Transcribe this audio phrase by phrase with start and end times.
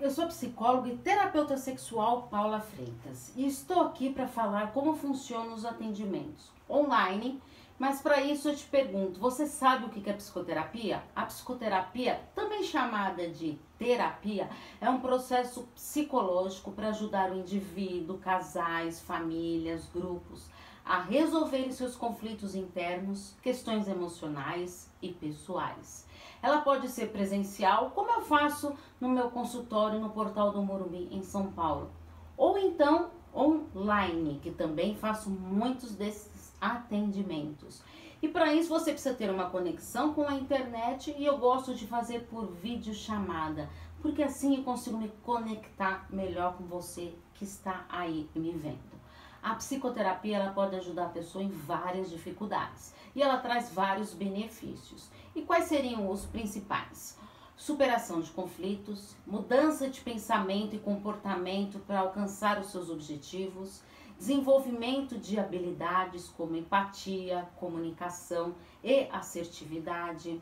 [0.00, 5.54] eu sou psicóloga e terapeuta sexual Paula Freitas e estou aqui para falar como funcionam
[5.54, 7.40] os atendimentos online.
[7.78, 11.02] Mas para isso eu te pergunto, você sabe o que é psicoterapia?
[11.14, 14.50] A psicoterapia, também chamada de terapia,
[14.80, 20.50] é um processo psicológico para ajudar o indivíduo, casais, famílias, grupos
[20.88, 26.06] a resolverem seus conflitos internos, questões emocionais e pessoais.
[26.42, 31.22] Ela pode ser presencial, como eu faço no meu consultório no Portal do Morumbi, em
[31.22, 31.90] São Paulo,
[32.38, 37.82] ou então online, que também faço muitos desses atendimentos.
[38.20, 41.86] E para isso você precisa ter uma conexão com a internet e eu gosto de
[41.86, 43.70] fazer por vídeo chamada,
[44.02, 48.98] porque assim eu consigo me conectar melhor com você que está aí me vendo.
[49.40, 55.08] A psicoterapia ela pode ajudar a pessoa em várias dificuldades e ela traz vários benefícios.
[55.34, 57.16] E quais seriam os principais?
[57.56, 63.82] Superação de conflitos, mudança de pensamento e comportamento para alcançar os seus objetivos,
[64.18, 70.40] desenvolvimento de habilidades como empatia, comunicação e assertividade,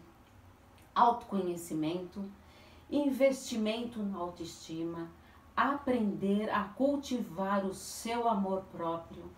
[0.95, 2.25] autoconhecimento,
[2.91, 5.11] investimento na autoestima,
[5.55, 9.31] aprender a cultivar o seu amor próprio,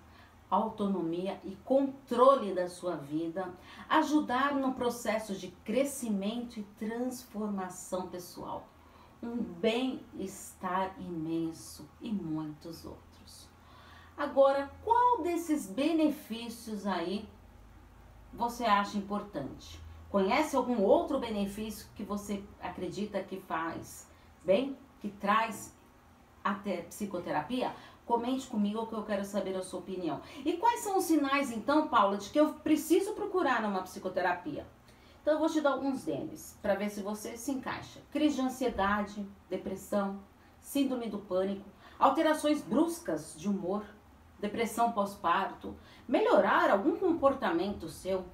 [0.48, 3.52] autonomia e controle da sua vida,
[3.88, 8.66] ajudar no processo de crescimento e transformação pessoal,
[9.20, 13.07] um bem-estar imenso e muitos outros.
[14.18, 17.28] Agora, qual desses benefícios aí
[18.32, 19.80] você acha importante?
[20.10, 24.08] Conhece algum outro benefício que você acredita que faz
[24.44, 25.72] bem, que traz
[26.42, 27.72] até psicoterapia?
[28.04, 30.20] Comente comigo que eu quero saber a sua opinião.
[30.44, 34.66] E quais são os sinais, então, Paula, de que eu preciso procurar uma psicoterapia?
[35.22, 38.42] Então, eu vou te dar alguns deles para ver se você se encaixa: crise de
[38.42, 40.18] ansiedade, depressão,
[40.58, 41.68] síndrome do pânico,
[42.00, 43.84] alterações bruscas de humor,
[44.38, 48.24] depressão pós-parto, melhorar algum comportamento seu,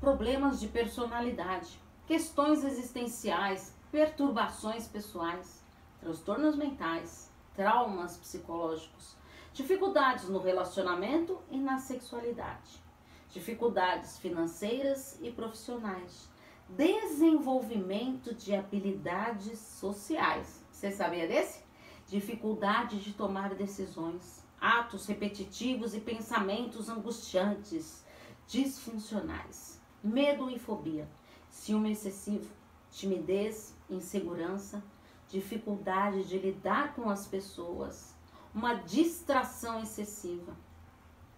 [0.00, 5.64] problemas de personalidade, questões existenciais, perturbações pessoais,
[6.00, 9.14] transtornos mentais traumas psicológicos,
[9.52, 12.82] dificuldades no relacionamento e na sexualidade,
[13.30, 16.28] dificuldades financeiras e profissionais,
[16.68, 20.64] desenvolvimento de habilidades sociais.
[20.70, 21.62] Você sabia desse?
[22.06, 28.04] Dificuldade de tomar decisões, atos repetitivos e pensamentos angustiantes,
[28.46, 31.08] disfuncionais, medo e fobia,
[31.48, 32.50] ciúme excessivo,
[32.90, 34.82] timidez, insegurança,
[35.28, 38.14] dificuldade de lidar com as pessoas,
[38.54, 40.56] uma distração excessiva,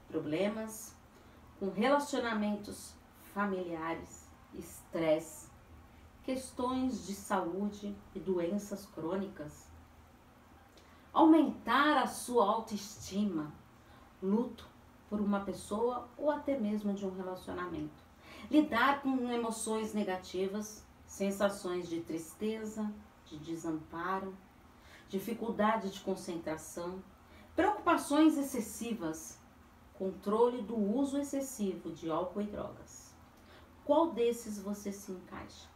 [0.09, 0.95] problemas
[1.61, 2.95] com relacionamentos
[3.35, 5.49] familiares, estresse,
[6.25, 9.67] questões de saúde e doenças crônicas,
[11.13, 13.53] aumentar a sua autoestima,
[14.23, 14.67] luto
[15.11, 18.03] por uma pessoa ou até mesmo de um relacionamento,
[18.51, 22.91] lidar com emoções negativas, sensações de tristeza,
[23.27, 24.35] de desamparo,
[25.09, 27.03] dificuldade de concentração,
[27.55, 29.39] preocupações excessivas,
[29.99, 33.15] controle do uso excessivo de álcool e drogas.
[33.85, 35.72] Qual desses você se encaixa?